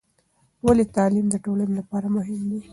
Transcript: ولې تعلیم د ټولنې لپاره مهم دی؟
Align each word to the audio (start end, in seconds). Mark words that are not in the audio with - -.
ولې 0.65 0.85
تعلیم 0.95 1.25
د 1.31 1.35
ټولنې 1.45 1.73
لپاره 1.79 2.07
مهم 2.17 2.41
دی؟ 2.51 2.61